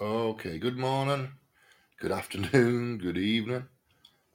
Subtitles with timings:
[0.00, 1.28] Okay, good morning,
[1.98, 3.66] good afternoon, good evening.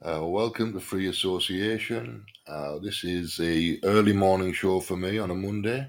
[0.05, 2.25] Uh, welcome to Free Association.
[2.45, 5.87] Uh, this is a early morning show for me on a Monday.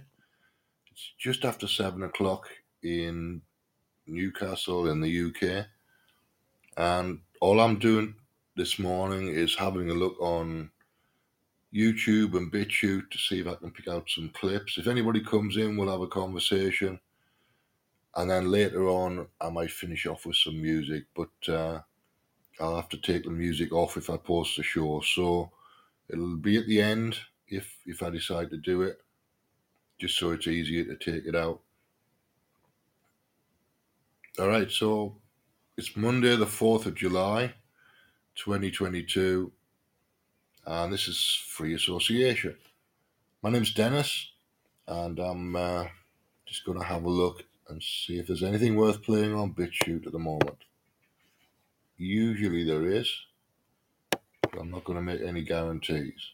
[0.93, 2.47] It's just after seven o'clock
[2.85, 3.43] in
[4.07, 5.67] Newcastle in the UK,
[6.77, 8.15] and all I'm doing
[8.55, 10.71] this morning is having a look on
[11.75, 14.79] YouTube and BitChute to see if I can pick out some clips.
[14.79, 17.01] If anybody comes in, we'll have a conversation
[18.17, 21.81] and then later on I might finish off with some music, but uh,
[22.61, 25.01] I'll have to take the music off if I post the show.
[25.01, 25.51] So
[26.09, 27.19] it'll be at the end
[27.49, 28.99] if if I decide to do it,
[29.99, 31.61] just so it's easier to take it out.
[34.39, 35.17] All right, so
[35.77, 37.55] it's Monday, the fourth of July,
[38.35, 39.53] twenty twenty two,
[40.67, 42.57] and this is Free Association.
[43.43, 44.33] My name's Dennis,
[44.89, 45.85] and I'm uh,
[46.47, 50.07] just going to have a look and see if there's anything worth playing on BitChute
[50.07, 50.59] at the moment.
[51.97, 53.11] Usually there is,
[54.11, 56.33] but I'm not going to make any guarantees.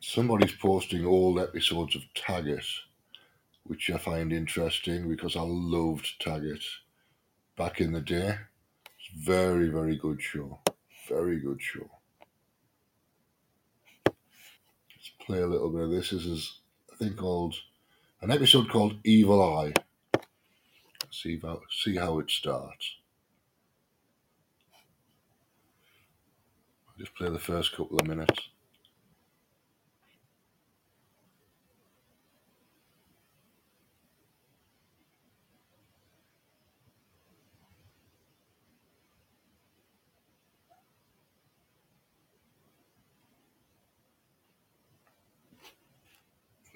[0.00, 2.64] Somebody's posting old episodes of Taggart,
[3.70, 6.64] which I find interesting because I loved Taggart
[7.56, 8.36] back in the day.
[8.98, 10.58] It's very, very good show.
[11.08, 11.88] Very good show.
[14.06, 16.10] Let's play a little bit of this.
[16.10, 16.62] This is,
[16.92, 17.54] a thing called
[18.20, 19.72] an episode called Evil Eye.
[21.12, 22.96] See how see how it starts.
[26.88, 28.48] I'll just play the first couple of minutes.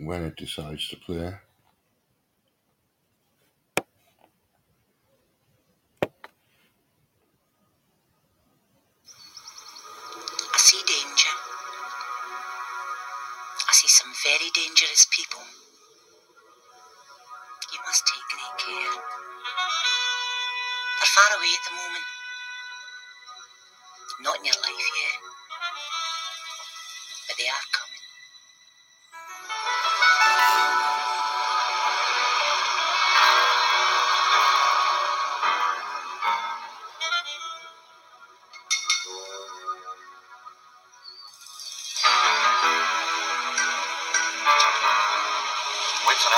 [0.04, 1.32] When it decides to play.
[10.42, 11.34] I see danger.
[13.56, 15.42] I see some very dangerous people.
[17.72, 18.96] You must take great care.
[20.86, 22.06] They're far away at the moment.
[24.22, 25.18] Not in your life yet.
[27.28, 27.68] But they are
[46.14, 46.30] Okay,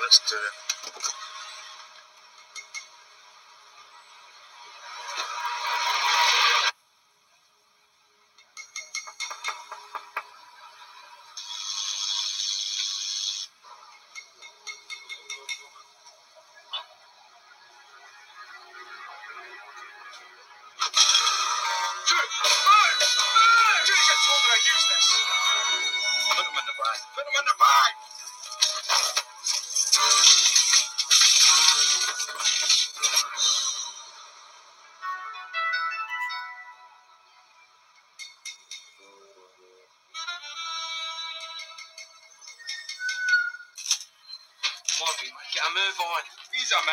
[0.00, 1.31] let's do it.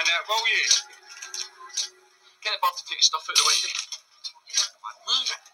[0.09, 0.65] Ease will you?
[2.41, 3.73] Get a bird to take stuff out the window.
[5.05, 5.48] Move it.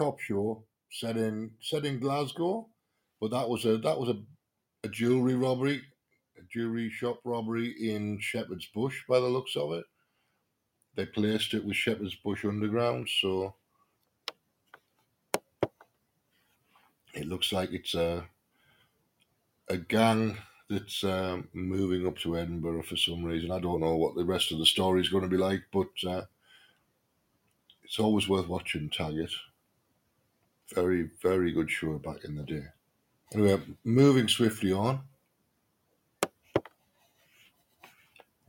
[0.00, 2.68] It's a cop show set in set in Glasgow,
[3.20, 4.16] but that was a that was a,
[4.84, 5.82] a jewelry robbery,
[6.38, 9.84] a jewelry shop robbery in Shepherd's Bush by the looks of it.
[10.96, 13.54] They placed it with Shepherd's Bush Underground, so
[17.14, 18.24] it looks like it's a
[19.68, 20.36] a gang
[20.68, 23.50] that's um, moving up to Edinburgh for some reason.
[23.50, 25.88] I don't know what the rest of the story is going to be like, but
[26.06, 26.22] uh,
[27.84, 29.32] it's always worth watching Taggart.
[30.74, 32.64] Very, very good show back in the day.
[33.34, 35.00] Anyway, moving swiftly on.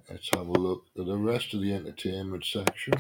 [0.10, 2.94] Let's have a look at the rest of the entertainment section.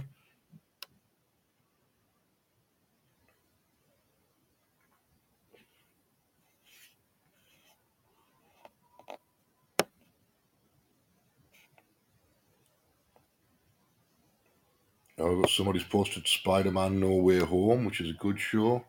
[15.17, 18.85] Now I've got somebody's posted Spider-Man No Way Home, which is a good show.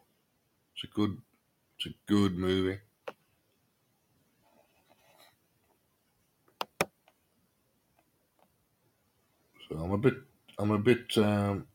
[0.83, 1.17] It's a good,
[1.77, 2.81] it's a good movie.
[9.69, 10.15] So I'm a bit,
[10.59, 11.69] I'm a bit um,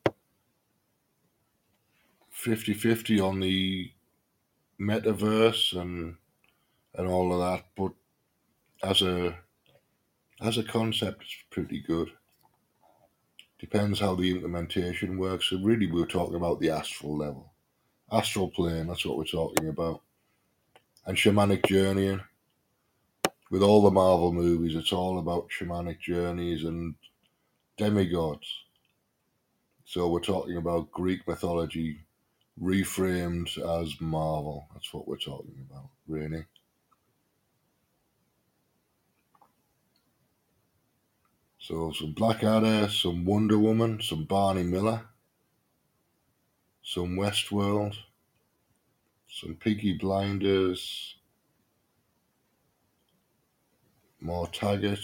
[2.36, 3.92] 50-50 on the
[4.80, 6.18] metaverse and
[6.94, 7.92] and all of that, but
[8.83, 9.38] as a
[10.42, 12.12] as a concept, it's pretty good.
[13.59, 15.50] Depends how the implementation works.
[15.50, 17.54] So really, we're talking about the astral level,
[18.12, 18.88] astral plane.
[18.88, 20.01] That's what we're talking about,
[21.06, 22.21] and shamanic journeying.
[23.50, 26.95] With all the Marvel movies, it's all about shamanic journeys and
[27.77, 28.45] demigods.
[29.86, 32.01] So we're talking about Greek mythology
[32.62, 34.68] reframed as Marvel.
[34.74, 36.45] That's what we're talking about, really.
[41.59, 45.01] So some Blackadder, some Wonder Woman, some Barney Miller,
[46.88, 47.98] some Westworld,
[49.30, 51.18] some Peaky Blinders,
[54.22, 55.01] more Taggart.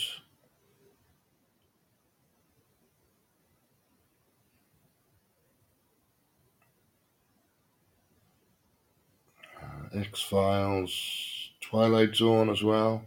[9.61, 13.03] Uh, X Files, Twilight Zone as well.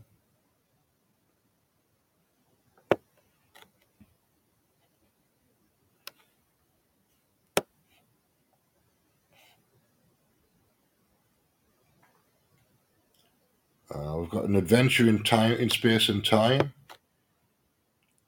[13.95, 16.73] Uh, we've got an adventure in time, in space and time.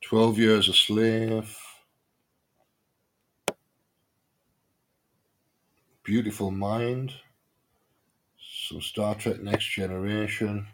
[0.01, 1.57] Twelve years a slave.
[6.05, 7.13] Beautiful mind.
[8.69, 10.67] Some Star Trek Next Generation.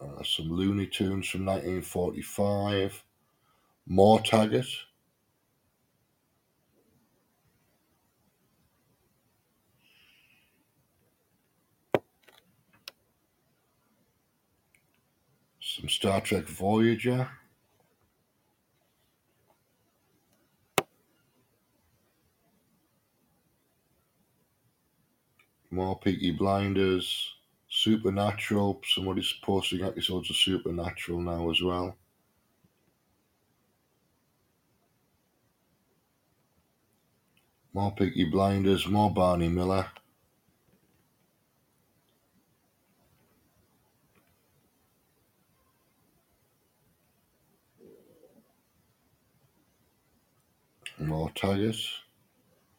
[0.00, 3.04] Uh, some Looney Tunes from 1945.
[3.86, 4.66] More Taggart.
[15.80, 17.26] Some Star Trek Voyager.
[25.70, 27.34] More Peaky Blinders.
[27.70, 28.82] Supernatural.
[28.84, 31.96] Somebody's posting episodes of Supernatural now as well.
[37.72, 38.86] More Peaky Blinders.
[38.86, 39.86] More Barney Miller.
[51.00, 51.76] More Taggart.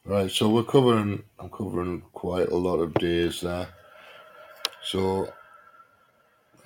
[0.06, 1.24] Right, so we're covering.
[1.40, 3.68] I'm covering quite a lot of days there.
[4.84, 5.34] So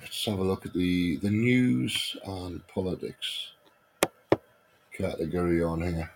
[0.00, 3.52] let's have a look at the the news and politics
[4.92, 6.10] category on here.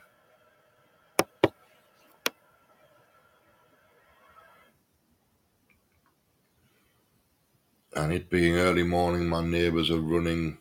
[7.96, 10.58] And it being early morning, my neighbours are running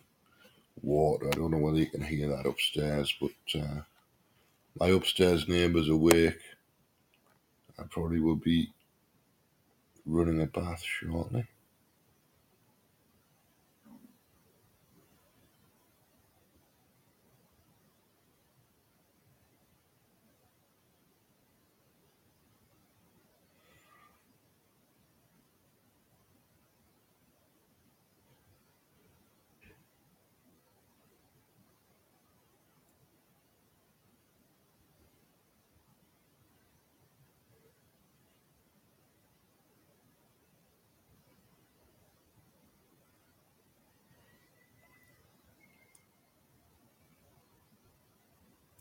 [0.82, 1.28] water.
[1.28, 3.82] I don't know whether you can hear that upstairs, but uh,
[4.78, 6.40] my upstairs neighbour's awake.
[7.80, 8.74] I probably will be
[10.06, 11.48] running a bath shortly.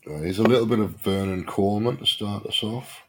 [0.09, 3.03] Uh, Here's a little bit of Vernon Coleman to start us off.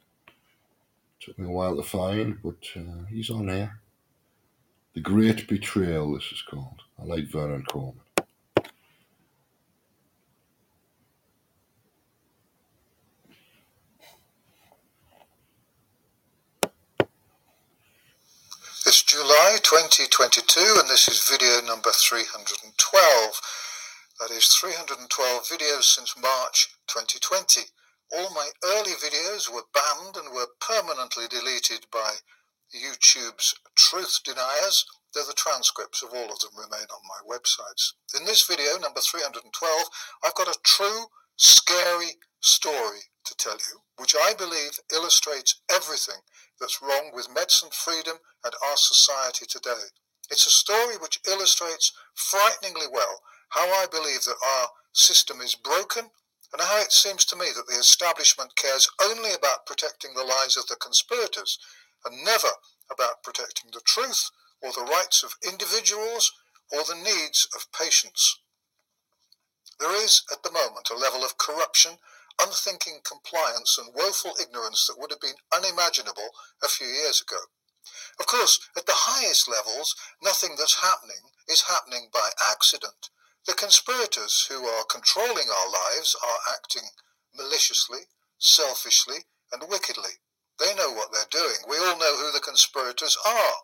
[1.19, 3.81] Took me a while to find, but uh, he's on here.
[4.95, 6.83] The Great Betrayal, this is called.
[7.01, 8.03] I like Vernon Coleman.
[18.87, 23.70] It's July 2022, and this is video number 312.
[24.21, 25.09] That is 312
[25.49, 27.73] videos since March 2020.
[28.13, 32.17] All my early videos were banned and were permanently deleted by
[32.69, 34.85] YouTube's truth deniers,
[35.15, 37.97] though the transcripts of all of them remain on my websites.
[38.15, 39.89] In this video, number 312,
[40.23, 46.21] I've got a true, scary story to tell you, which I believe illustrates everything
[46.61, 49.97] that's wrong with medicine freedom and our society today.
[50.31, 56.11] It's a story which illustrates frighteningly well how I believe that our system is broken
[56.53, 60.57] and how it seems to me that the establishment cares only about protecting the lives
[60.57, 61.59] of the conspirators
[62.05, 62.51] and never
[62.91, 64.31] about protecting the truth
[64.63, 66.33] or the rights of individuals
[66.73, 68.41] or the needs of patients.
[69.79, 71.99] There is, at the moment, a level of corruption,
[72.41, 76.31] unthinking compliance, and woeful ignorance that would have been unimaginable
[76.63, 77.39] a few years ago.
[78.19, 83.09] Of course, at the highest levels, nothing that's happening is happening by accident.
[83.47, 86.89] The conspirators who are controlling our lives are acting
[87.35, 88.01] maliciously,
[88.39, 90.21] selfishly, and wickedly.
[90.59, 91.57] They know what they're doing.
[91.69, 93.55] We all know who the conspirators are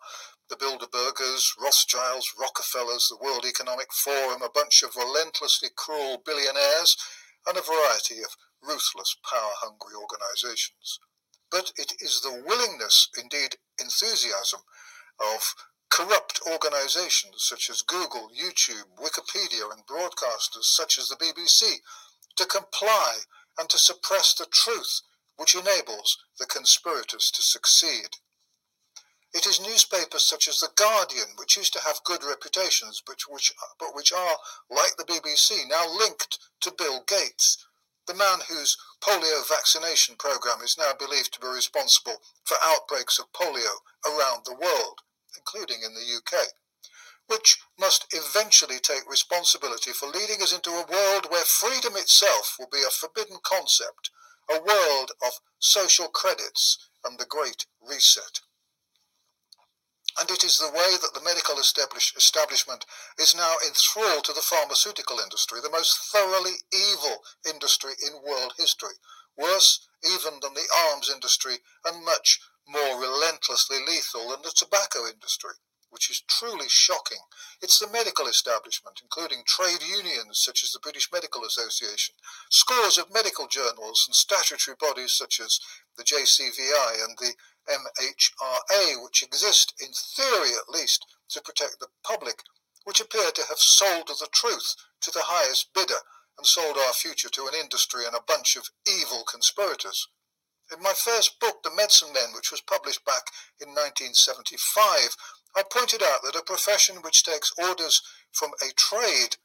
[0.49, 6.95] the Bilderbergers, Rothschilds, Rockefellers, the World Economic Forum, a bunch of relentlessly cruel billionaires,
[7.45, 10.99] and a variety of ruthless, power hungry organizations.
[11.51, 14.61] But it is the willingness, indeed enthusiasm,
[15.19, 15.53] of
[15.89, 21.81] corrupt organizations such as Google, YouTube, Wikipedia, and broadcasters such as the BBC
[22.35, 23.17] to comply
[23.57, 25.01] and to suppress the truth
[25.37, 28.17] which enables the conspirators to succeed.
[29.33, 33.53] It is newspapers such as The Guardian, which used to have good reputations, but which,
[33.79, 34.37] but which are,
[34.69, 37.57] like the BBC, now linked to Bill Gates,
[38.07, 43.31] the man whose polio vaccination program is now believed to be responsible for outbreaks of
[43.33, 45.01] polio around the world,
[45.37, 46.47] including in the UK,
[47.27, 52.69] which must eventually take responsibility for leading us into a world where freedom itself will
[52.71, 54.09] be a forbidden concept,
[54.49, 58.41] a world of social credits and the Great Reset.
[60.19, 62.85] And it is the way that the medical establish- establishment
[63.19, 68.95] is now enthralled to the pharmaceutical industry, the most thoroughly evil industry in world history,
[69.35, 75.55] worse even than the arms industry and much more relentlessly lethal than the tobacco industry,
[75.89, 77.23] which is truly shocking.
[77.61, 82.15] It's the medical establishment, including trade unions such as the British Medical Association,
[82.49, 85.59] scores of medical journals and statutory bodies such as
[85.97, 87.33] the JCVI and the
[87.69, 92.43] MHRA, which exist, in theory at least, to protect the public,
[92.83, 96.01] which appear to have sold the truth to the highest bidder
[96.37, 100.07] and sold our future to an industry and a bunch of evil conspirators.
[100.69, 103.31] In my first book, The Medicine Men, which was published back
[103.61, 105.15] in 1975,
[105.55, 108.01] I pointed out that a profession which takes orders
[108.33, 109.37] from a trade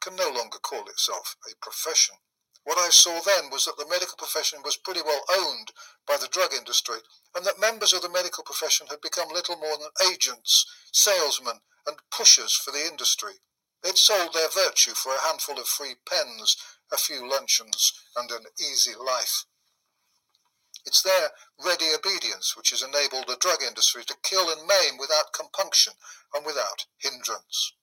[0.00, 2.14] can no longer call itself a profession.
[2.62, 5.72] What I saw then was that the medical profession was pretty well owned
[6.06, 6.98] by the drug industry
[7.34, 11.96] and that members of the medical profession had become little more than agents, salesmen, and
[12.12, 13.40] pushers for the industry.
[13.82, 16.56] They'd sold their virtue for a handful of free pens,
[16.92, 19.44] a few luncheons, and an easy life.
[20.88, 25.34] It's their ready obedience which has enabled the drug industry to kill and maim without
[25.34, 25.92] compunction
[26.32, 27.74] and without hindrance.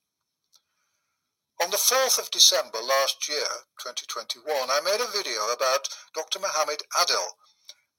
[1.62, 6.40] On the 4th of December last year, 2021, I made a video about Dr.
[6.40, 7.38] Mohammed Adil,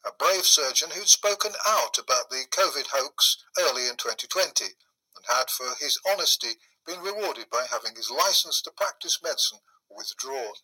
[0.05, 5.51] a brave surgeon who'd spoken out about the COVID hoax early in 2020 and had,
[5.51, 10.55] for his honesty, been rewarded by having his license to practice medicine withdrawn.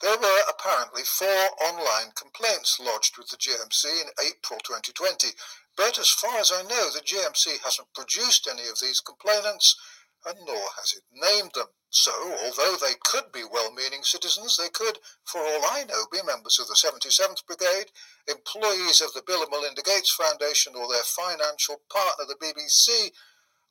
[0.00, 5.28] There were apparently four online complaints lodged with the GMC in April 2020,
[5.76, 9.76] but as far as I know, the GMC hasn't produced any of these complainants
[10.24, 11.68] and nor has it named them.
[11.90, 16.22] So, although they could be well meaning citizens, they could, for all I know, be
[16.22, 17.90] members of the 77th Brigade,
[18.26, 23.12] employees of the Bill and Melinda Gates Foundation, or their financial partner, the BBC,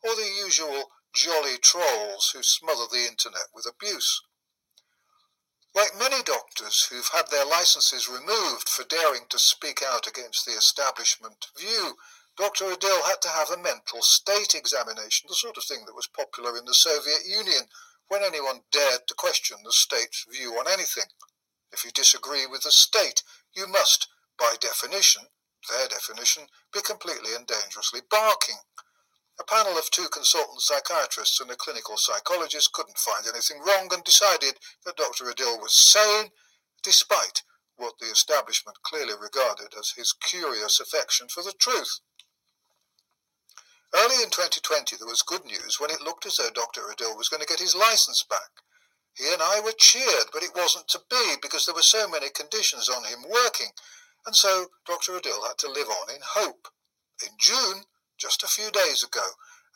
[0.04, 4.22] or the usual jolly trolls who smother the internet with abuse.
[5.76, 10.54] Like many doctors who've had their licenses removed for daring to speak out against the
[10.54, 11.98] establishment view,
[12.38, 12.66] Dr.
[12.66, 16.58] Adil had to have a mental state examination, the sort of thing that was popular
[16.58, 17.68] in the Soviet Union
[18.08, 21.12] when anyone dared to question the state's view on anything.
[21.72, 23.24] If you disagree with the state,
[23.54, 24.08] you must,
[24.38, 25.28] by definition,
[25.70, 28.58] their definition, be completely and dangerously barking.
[29.40, 34.04] A panel of two consultant psychiatrists and a clinical psychologist couldn't find anything wrong and
[34.04, 35.26] decided that Dr.
[35.26, 36.32] Adil was sane,
[36.84, 37.44] despite
[37.78, 42.02] what the establishment clearly regarded as his curious affection for the truth.
[43.96, 46.82] Early in 2020, there was good news when it looked as though Dr.
[46.82, 48.62] Adil was going to get his license back.
[49.16, 52.30] He and I were cheered, but it wasn't to be because there were so many
[52.30, 53.72] conditions on him working,
[54.26, 55.14] and so Dr.
[55.14, 56.68] Adil had to live on in hope.
[57.26, 57.86] In June,
[58.20, 59.26] just a few days ago,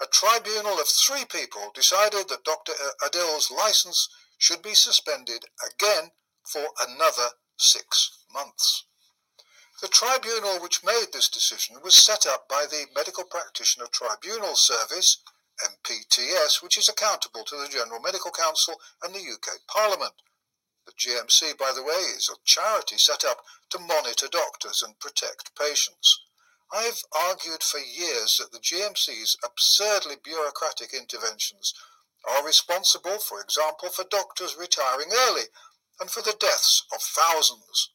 [0.01, 2.73] a tribunal of three people decided that Dr.
[3.05, 6.11] Adil's license should be suspended again
[6.43, 8.83] for another six months.
[9.81, 15.17] The tribunal which made this decision was set up by the Medical Practitioner Tribunal Service,
[15.61, 20.13] MPTS, which is accountable to the General Medical Council and the UK Parliament.
[20.85, 25.57] The GMC, by the way, is a charity set up to monitor doctors and protect
[25.57, 26.19] patients.
[26.75, 31.71] I've argued for years that the GMC's absurdly bureaucratic interventions
[32.27, 35.43] are responsible, for example, for doctors retiring early
[35.99, 37.91] and for the deaths of thousands.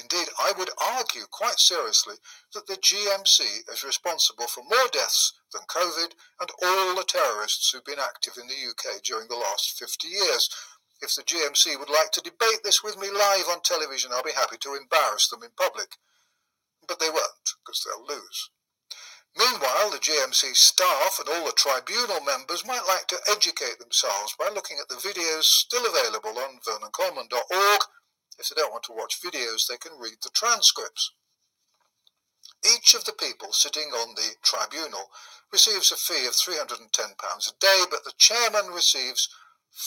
[0.00, 2.14] Indeed, I would argue quite seriously
[2.54, 7.84] that the GMC is responsible for more deaths than COVID and all the terrorists who've
[7.84, 10.48] been active in the UK during the last 50 years.
[11.02, 14.32] If the GMC would like to debate this with me live on television, I'll be
[14.32, 15.98] happy to embarrass them in public
[16.90, 18.50] but they won't, because they'll lose.
[19.38, 24.50] Meanwhile, the GMC staff and all the tribunal members might like to educate themselves by
[24.52, 27.80] looking at the videos still available on vernoncoleman.org.
[28.40, 31.14] If they don't want to watch videos, they can read the transcripts.
[32.66, 35.10] Each of the people sitting on the tribunal
[35.52, 39.28] receives a fee of £310 a day, but the chairman receives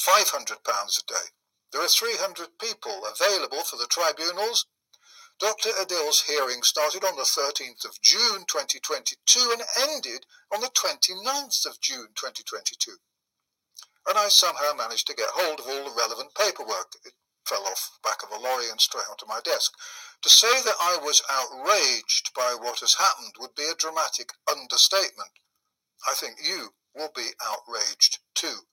[0.08, 1.28] £500 a day.
[1.74, 4.68] There are 300 people available for the tribunals,
[5.40, 5.70] Dr.
[5.82, 11.82] Adil's hearing started on the 13th of June 2022 and ended on the 29th of
[11.82, 12.92] June 2022.
[14.08, 16.96] And I somehow managed to get hold of all the relevant paperwork.
[17.04, 17.14] It
[17.46, 19.74] fell off back of a lorry and straight onto my desk.
[20.22, 25.32] To say that I was outraged by what has happened would be a dramatic understatement.
[26.08, 28.68] I think you will be outraged too.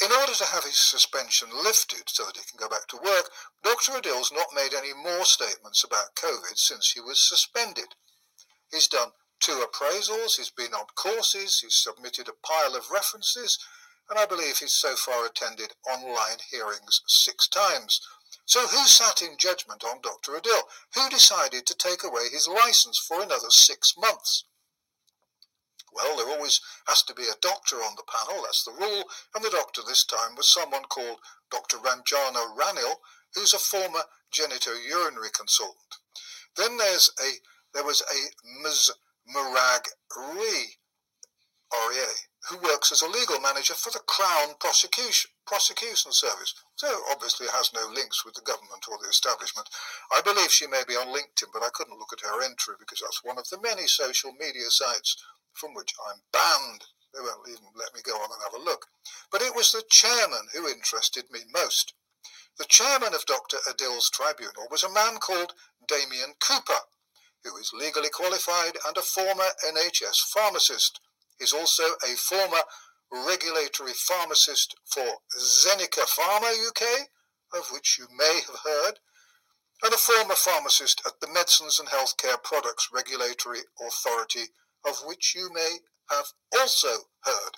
[0.00, 3.32] In order to have his suspension lifted so that he can go back to work,
[3.64, 3.92] Dr.
[3.92, 7.96] Adil's not made any more statements about COVID since he was suspended.
[8.70, 13.58] He's done two appraisals, he's been on courses, he's submitted a pile of references,
[14.08, 18.00] and I believe he's so far attended online hearings six times.
[18.46, 20.38] So who sat in judgment on Dr.
[20.38, 20.62] Adil?
[20.94, 24.44] Who decided to take away his license for another six months?
[25.98, 29.44] Well, there always has to be a doctor on the panel, that's the rule, and
[29.44, 31.18] the doctor this time was someone called
[31.50, 31.78] Dr.
[31.78, 32.94] Ranjana Ranil,
[33.34, 35.98] who's a former genitourinary consultant.
[36.56, 37.38] Then there's a
[37.74, 38.92] there was a Ms.
[39.34, 40.78] Murag Ree,
[41.72, 46.54] REA, who works as a legal manager for the Crown Prosecution Prosecution Service.
[46.76, 49.68] So obviously has no links with the government or the establishment.
[50.12, 53.00] I believe she may be on LinkedIn, but I couldn't look at her entry because
[53.00, 55.16] that's one of the many social media sites
[55.54, 56.84] from which I'm banned.
[57.12, 58.86] They won't even let me go on and have a look.
[59.32, 61.94] But it was the chairman who interested me most.
[62.58, 63.58] The chairman of Dr.
[63.68, 65.54] Adil's tribunal was a man called
[65.86, 66.86] Damien Cooper,
[67.44, 71.00] who is legally qualified and a former NHS pharmacist.
[71.38, 72.62] He's also a former
[73.10, 75.06] regulatory pharmacist for
[75.38, 77.08] Zeneca Pharma UK,
[77.54, 78.98] of which you may have heard,
[79.82, 84.48] and a former pharmacist at the Medicines and Healthcare Products Regulatory Authority
[84.86, 85.78] of which you may
[86.10, 86.88] have also
[87.20, 87.52] heard.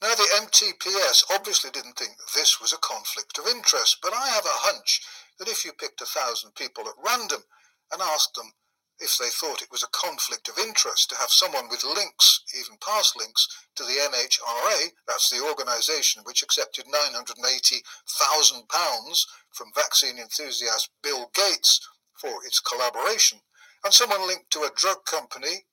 [0.00, 4.44] Now, the MTPS obviously didn't think this was a conflict of interest, but I have
[4.44, 5.00] a hunch
[5.38, 7.42] that if you picked a thousand people at random
[7.92, 8.52] and asked them
[9.02, 12.76] if they thought it was a conflict of interest to have someone with links, even
[12.78, 21.28] past links, to the MHRA, that's the organisation which accepted £980,000 from vaccine enthusiast Bill
[21.34, 21.80] Gates
[22.14, 23.40] for its collaboration,
[23.84, 25.66] and someone linked to a drug company,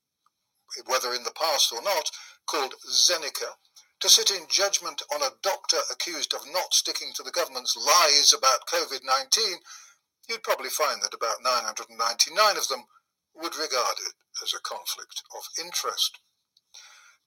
[0.87, 2.09] whether in the past or not,
[2.47, 3.53] called Zeneca,
[3.99, 8.33] to sit in judgment on a doctor accused of not sticking to the government's lies
[8.33, 9.59] about COVID 19,
[10.29, 12.85] you'd probably find that about 999 of them
[13.41, 16.19] would regard it as a conflict of interest.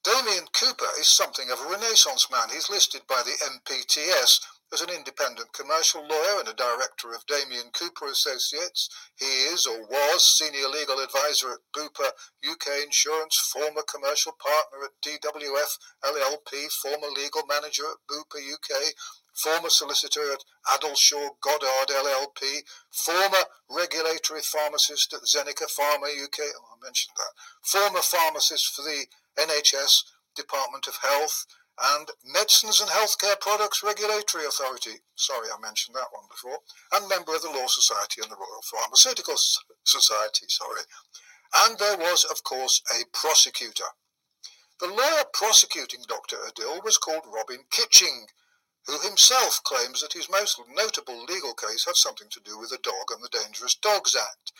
[0.04, 2.48] Damien Cooper is something of a renaissance man.
[2.52, 4.40] He's listed by the MPTS
[4.72, 9.82] as an independent commercial lawyer and a director of Damien Cooper Associates, he is or
[9.82, 12.08] was senior legal advisor at Bupa
[12.40, 18.94] UK Insurance, former commercial partner at DWF LLP, former legal manager at Bupa UK,
[19.34, 26.84] former solicitor at Addleshaw Goddard LLP, former regulatory pharmacist at Zeneca Pharma UK, oh, I
[26.84, 27.32] mentioned that,
[27.62, 29.06] former pharmacist for the
[29.38, 30.04] NHS
[30.34, 31.44] Department of Health,
[31.82, 36.58] and Medicines and Healthcare Products Regulatory Authority, sorry I mentioned that one before,
[36.92, 39.34] and member of the Law Society and the Royal Pharmaceutical
[39.84, 40.82] Society, sorry.
[41.66, 43.90] and there was, of course, a prosecutor.
[44.80, 46.36] The lawyer prosecuting Dr.
[46.36, 48.26] Adil was called Robin Kitching,
[48.86, 52.78] who himself claims that his most notable legal case had something to do with the
[52.82, 54.52] dog and the Dangerous Dogs Act.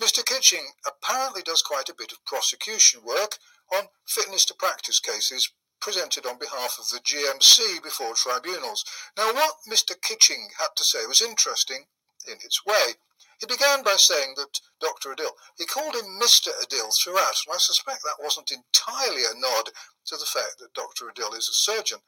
[0.00, 0.24] Mr.
[0.24, 3.38] Kitching apparently does quite a bit of prosecution work
[3.72, 5.52] on fitness to practice cases
[5.82, 8.84] presented on behalf of the GMC before tribunals.
[9.18, 10.00] Now, what Mr.
[10.00, 11.84] Kitching had to say was interesting
[12.26, 12.94] in its way.
[13.40, 15.12] He began by saying that Dr.
[15.12, 16.48] Adil, he called him Mr.
[16.62, 19.70] Adil throughout, and I suspect that wasn't entirely a nod
[20.06, 21.10] to the fact that Dr.
[21.10, 21.98] Adil is a surgeon.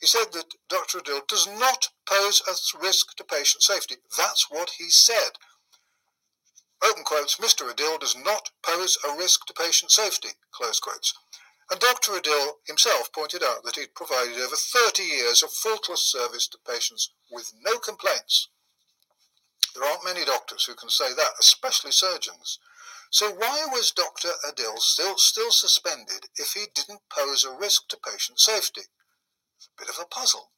[0.00, 1.00] He said that Dr.
[1.00, 3.96] Adil does not pose a risk to patient safety.
[4.16, 5.32] That's what he said.
[6.80, 7.68] Open quotes, Mr.
[7.68, 11.12] Adil does not pose a risk to patient safety, close quotes.
[11.70, 12.12] And Dr.
[12.12, 17.12] Adil himself pointed out that he'd provided over 30 years of faultless service to patients
[17.30, 18.48] with no complaints.
[19.74, 22.58] There aren't many doctors who can say that, especially surgeons.
[23.10, 24.30] So why was Dr.
[24.46, 28.82] Adil still, still suspended if he didn't pose a risk to patient safety?
[29.56, 30.52] It's a bit of a puzzle.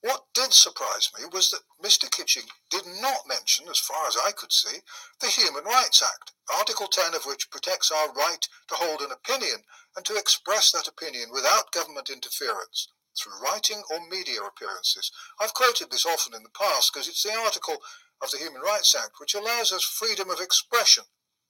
[0.00, 2.10] What did surprise me was that Mr.
[2.10, 4.82] Kitching did not mention, as far as I could see,
[5.20, 9.64] the Human Rights Act, Article 10 of which protects our right to hold an opinion
[9.96, 15.10] and to express that opinion without government interference through writing or media appearances.
[15.40, 17.78] I've quoted this often in the past because it's the article
[18.22, 21.04] of the Human Rights Act which allows us freedom of expression,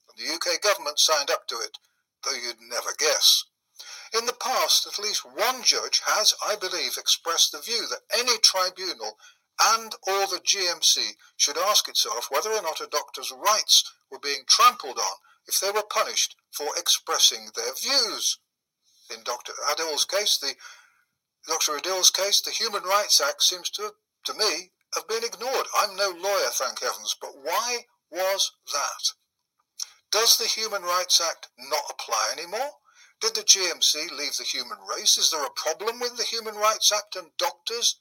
[0.09, 1.79] and the UK government signed up to it,
[2.23, 3.45] though you'd never guess.
[4.13, 8.39] In the past, at least one judge has, I believe, expressed the view that any
[8.39, 9.19] tribunal
[9.63, 14.43] and or the GMC should ask itself whether or not a doctor's rights were being
[14.47, 18.39] trampled on if they were punished for expressing their views.
[19.15, 19.53] In Dr.
[19.71, 20.55] Adil's case, the
[21.47, 21.77] Dr.
[21.77, 23.93] Adil's case, the Human Rights Act seems to,
[24.25, 25.67] to me, have been ignored.
[25.79, 29.13] I'm no lawyer, thank heavens, but why was that?
[30.11, 32.71] Does the Human Rights Act not apply anymore?
[33.21, 35.17] Did the GMC leave the human race?
[35.17, 38.01] Is there a problem with the Human Rights Act and doctors?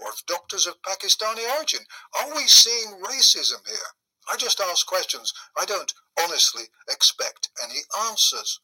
[0.00, 1.86] Or of doctors of Pakistani origin?
[2.20, 3.94] Are we seeing racism here?
[4.28, 5.32] I just ask questions.
[5.56, 8.60] I don't honestly expect any answers.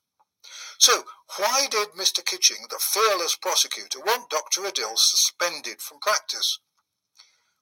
[0.79, 1.05] So,
[1.39, 2.25] why did Mr.
[2.25, 4.63] Kitching, the fearless prosecutor, want Dr.
[4.63, 6.61] Adil suspended from practice?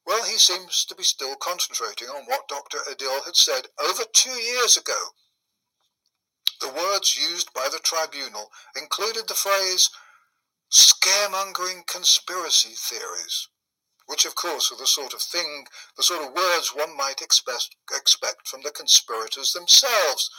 [0.05, 2.79] Well, he seems to be still concentrating on what Dr.
[2.91, 5.15] Adil had said over two years ago.
[6.65, 9.91] The words used by the tribunal included the phrase
[10.73, 13.49] scaremongering conspiracy theories,
[14.07, 15.67] which of course are the sort of thing,
[15.99, 20.31] the sort of words one might expect, expect from the conspirators themselves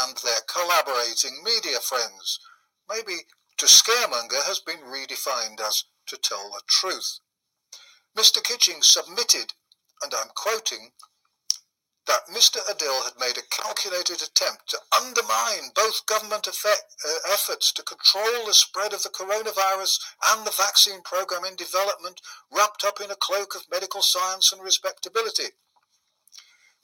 [0.00, 2.40] and their collaborating media friends.
[2.88, 3.26] Maybe
[3.58, 7.18] to scaremonger has been redefined as to tell the truth.
[8.16, 8.42] Mr.
[8.42, 9.52] Kitching submitted,
[10.00, 10.92] and I'm quoting,
[12.08, 12.56] that Mr.
[12.66, 18.46] Adil had made a calculated attempt to undermine both government effect, uh, efforts to control
[18.46, 20.00] the spread of the coronavirus
[20.32, 24.62] and the vaccine program in development, wrapped up in a cloak of medical science and
[24.62, 25.52] respectability.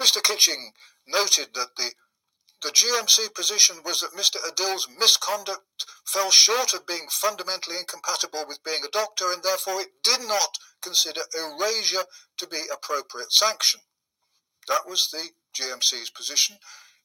[0.01, 0.23] Mr.
[0.23, 0.73] Kitching
[1.07, 1.93] noted that the
[2.63, 4.37] the GMC position was that Mr.
[4.49, 10.03] Adil's misconduct fell short of being fundamentally incompatible with being a doctor and therefore it
[10.03, 12.05] did not consider erasure
[12.39, 13.81] to be appropriate sanction.
[14.69, 16.57] That was the GMC's position.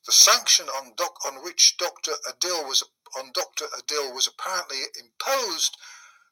[0.05, 2.13] The sanction on, doc, on which Dr.
[2.27, 2.83] Adil was
[3.17, 3.65] on Dr.
[3.77, 5.75] Adil was apparently imposed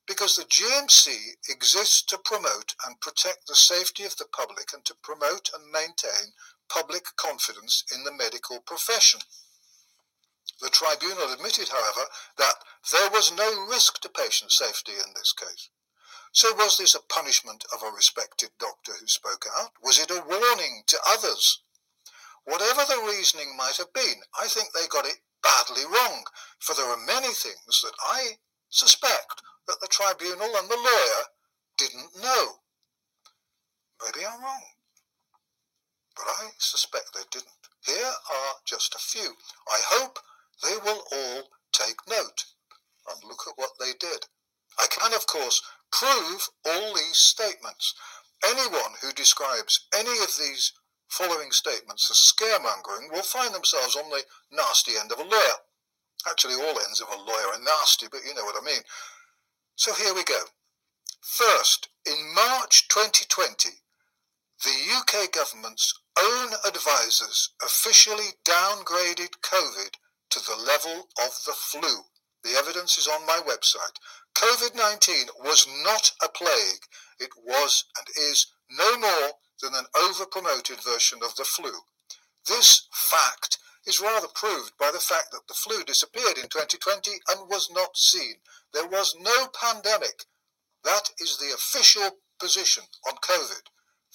[0.07, 4.95] because the GMC exists to promote and protect the safety of the public and to
[4.95, 6.33] promote and maintain
[6.69, 9.19] public confidence in the medical profession.
[10.61, 15.69] The tribunal admitted, however, that there was no risk to patient safety in this case.
[16.37, 19.71] So was this a punishment of a respected doctor who spoke out?
[19.81, 21.63] Was it a warning to others?
[22.45, 26.25] Whatever the reasoning might have been, I think they got it badly wrong,
[26.59, 28.37] for there are many things that I
[28.69, 31.23] suspect that the tribunal and the lawyer
[31.75, 32.61] didn't know.
[34.05, 34.61] Maybe I'm wrong,
[36.15, 37.65] but I suspect they didn't.
[37.83, 39.33] Here are just a few.
[39.67, 40.19] I hope
[40.61, 42.45] they will all take note
[43.09, 44.27] and look at what they did.
[44.79, 45.63] I can, of course,
[45.97, 47.93] prove all these statements.
[48.45, 50.73] Anyone who describes any of these
[51.07, 55.57] following statements as scaremongering will find themselves on the nasty end of a lawyer.
[56.29, 58.81] Actually, all ends of a lawyer are nasty, but you know what I mean.
[59.75, 60.41] So here we go.
[61.21, 63.69] First, in March 2020,
[64.63, 69.93] the UK government's own advisors officially downgraded COVID
[70.31, 72.05] to the level of the flu.
[72.43, 73.97] The evidence is on my website.
[74.37, 76.85] COVID 19 was not a plague,
[77.19, 79.31] it was and is no more
[79.63, 81.71] than an over promoted version of the flu.
[82.47, 87.49] This fact is rather proved by the fact that the flu disappeared in 2020 and
[87.49, 88.35] was not seen.
[88.73, 90.25] There was no pandemic.
[90.83, 93.63] That is the official position on COVID.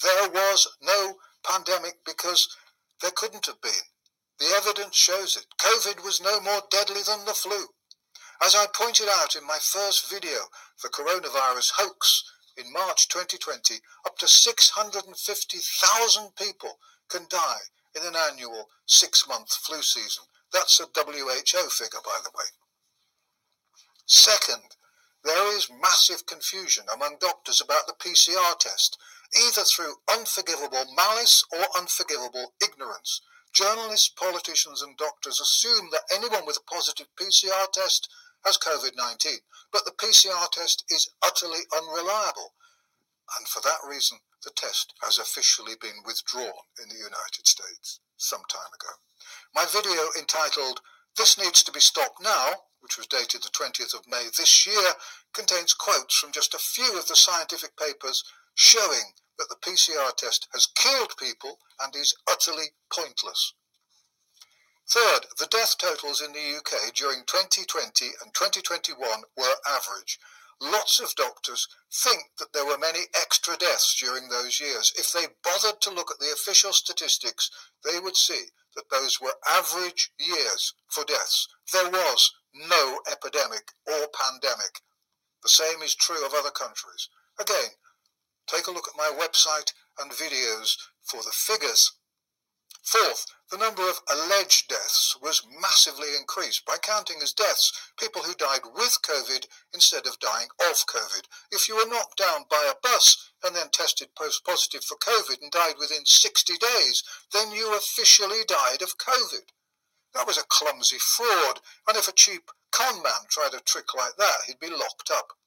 [0.04, 2.46] There was no pandemic because
[3.00, 3.90] there couldn't have been.
[4.38, 5.46] The evidence shows it.
[5.58, 7.66] COVID was no more deadly than the flu.
[8.44, 10.50] As I pointed out in my first video,
[10.82, 12.24] the coronavirus hoax
[12.56, 17.60] in March 2020, up to 650,000 people can die
[17.94, 20.24] in an annual six month flu season.
[20.52, 22.46] That's a WHO figure, by the way.
[24.06, 24.74] Second,
[25.22, 28.98] there is massive confusion among doctors about the PCR test,
[29.46, 33.20] either through unforgivable malice or unforgivable ignorance.
[33.52, 38.08] Journalists, politicians, and doctors assume that anyone with a positive PCR test
[38.44, 39.40] has COVID 19,
[39.72, 42.54] but the PCR test is utterly unreliable.
[43.38, 48.42] And for that reason, the test has officially been withdrawn in the United States some
[48.48, 48.94] time ago.
[49.54, 50.80] My video entitled
[51.16, 54.94] This Needs to Be Stopped Now, which was dated the 20th of May this year,
[55.32, 58.24] contains quotes from just a few of the scientific papers
[58.54, 63.54] showing that the PCR test has killed people and is utterly pointless.
[64.92, 70.18] Third, the death totals in the UK during 2020 and 2021 were average.
[70.60, 74.92] Lots of doctors think that there were many extra deaths during those years.
[74.98, 77.50] If they bothered to look at the official statistics,
[77.82, 81.48] they would see that those were average years for deaths.
[81.72, 84.82] There was no epidemic or pandemic.
[85.42, 87.08] The same is true of other countries.
[87.40, 87.80] Again,
[88.46, 91.92] take a look at my website and videos for the figures.
[92.82, 98.34] Fourth, the number of alleged deaths was massively increased by counting as deaths people who
[98.34, 101.26] died with COVID instead of dying of COVID.
[101.52, 105.40] If you were knocked down by a bus and then tested post positive for COVID
[105.40, 109.52] and died within 60 days, then you officially died of COVID.
[110.14, 114.16] That was a clumsy fraud, and if a cheap con man tried a trick like
[114.16, 115.38] that, he'd be locked up.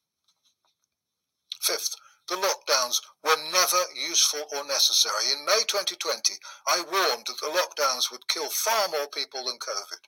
[1.60, 1.96] Fifth,
[2.28, 5.32] the lockdowns were never useful or necessary.
[5.32, 6.34] In May 2020,
[6.68, 10.02] I warned that the lockdowns would kill far more people than COVID.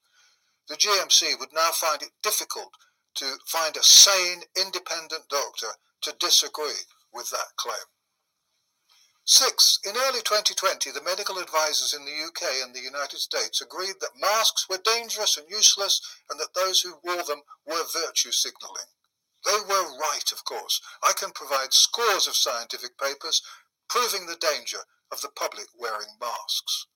[0.67, 2.73] The GMC would now find it difficult
[3.15, 7.88] to find a sane, independent doctor to disagree with that claim.
[9.25, 13.95] Six, in early 2020, the medical advisors in the UK and the United States agreed
[13.99, 15.99] that masks were dangerous and useless
[16.30, 18.88] and that those who wore them were virtue signalling.
[19.45, 20.82] They were right, of course.
[21.04, 23.41] I can provide scores of scientific papers
[23.89, 24.80] proving the danger
[25.12, 26.88] of the public wearing masks.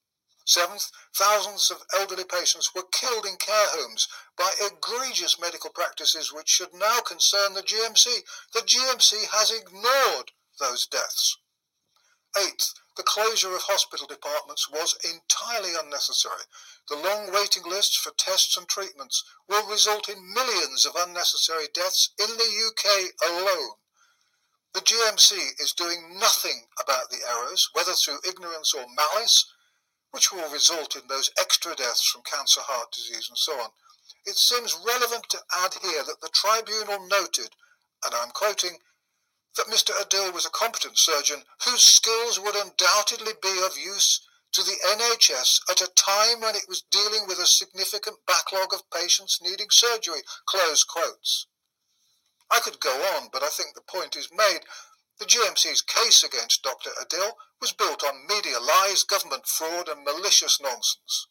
[0.45, 6.49] Seventh, thousands of elderly patients were killed in care homes by egregious medical practices which
[6.49, 8.23] should now concern the GMC.
[8.53, 11.37] The GMC has ignored those deaths.
[12.37, 16.45] Eighth, the closure of hospital departments was entirely unnecessary.
[16.87, 22.13] The long waiting lists for tests and treatments will result in millions of unnecessary deaths
[22.19, 23.81] in the UK alone.
[24.75, 29.49] The GMC is doing nothing about the errors, whether through ignorance or malice,
[30.11, 33.71] which will result in those extra deaths from cancer, heart disease, and so on.
[34.27, 37.49] It seems relevant to add here that the tribunal noted,
[38.05, 38.77] and I'm quoting,
[39.57, 39.91] that Mr.
[39.91, 44.21] Adil was a competent surgeon whose skills would undoubtedly be of use
[44.53, 48.89] to the NHS at a time when it was dealing with a significant backlog of
[48.91, 50.21] patients needing surgery.
[50.45, 51.47] Close quotes.
[52.49, 54.61] I could go on, but I think the point is made.
[55.19, 56.89] The GMC's case against Dr.
[57.01, 61.27] Adil was built on media lies, government fraud, and malicious nonsense.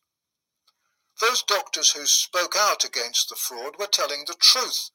[1.20, 4.90] Those doctors who spoke out against the fraud were telling the truth.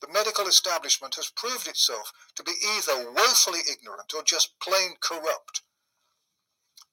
[0.00, 5.62] The medical establishment has proved itself to be either woefully ignorant or just plain corrupt.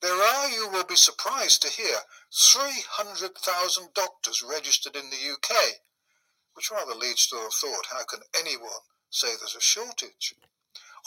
[0.01, 1.97] There are, you will be surprised to hear,
[2.33, 5.55] 300,000 doctors registered in the UK,
[6.53, 10.35] which rather leads to the thought how can anyone say there's a shortage?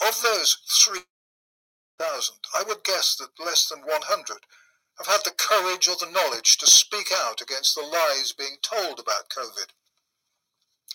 [0.05, 4.37] Of those 3,000, I would guess that less than 100
[4.97, 8.99] have had the courage or the knowledge to speak out against the lies being told
[8.99, 9.71] about COVID.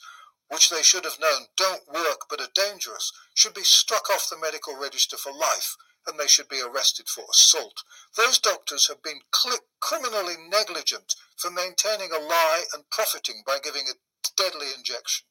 [0.49, 4.37] which they should have known don't work but are dangerous, should be struck off the
[4.37, 7.83] medical register for life and they should be arrested for assault.
[8.15, 13.89] Those doctors have been cli- criminally negligent for maintaining a lie and profiting by giving
[13.89, 13.99] a
[14.37, 15.27] deadly injection.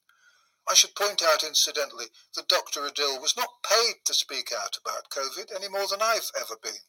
[0.68, 2.80] I should point out, incidentally, that Dr.
[2.80, 6.82] Adil was not paid to speak out about COVID any more than I've ever been.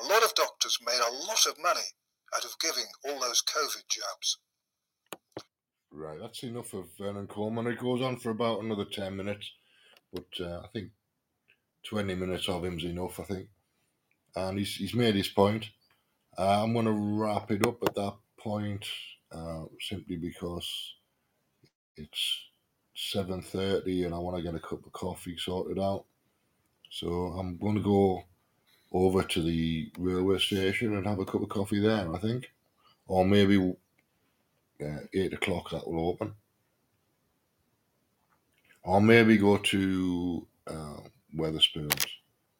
[0.00, 1.88] A lot of doctors made a lot of money
[2.34, 4.38] out of giving all those COVID jabs.
[5.90, 7.66] Right, that's enough of Vernon Coleman.
[7.66, 9.52] It goes on for about another 10 minutes,
[10.12, 10.90] but uh, I think
[11.84, 13.48] 20 minutes of him's enough, I think.
[14.34, 15.66] And he's, he's made his point.
[16.38, 18.86] Uh, I'm going to wrap it up at that point
[19.30, 20.94] uh, simply because
[21.96, 22.40] it's
[22.96, 26.04] 7.30 and I want to get a cup of coffee sorted out.
[26.90, 28.22] So I'm going to go
[28.92, 32.50] over to the railway station and have a cup of coffee there, I think.
[33.06, 33.74] Or maybe
[34.80, 36.34] uh, 8 o'clock that will open.
[38.84, 41.00] Or maybe go to uh,
[41.36, 42.06] Wetherspoons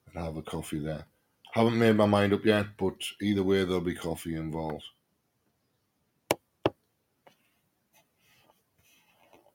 [0.07, 1.05] and have a coffee there.
[1.53, 4.85] Haven't made my mind up yet, but either way, there'll be coffee involved.